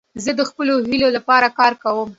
[0.23, 2.09] زه د خپلو هیلو له پاره کار کوم.